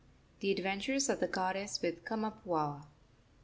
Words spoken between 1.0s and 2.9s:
OF THE GODDESS WITH KAMAPUAA.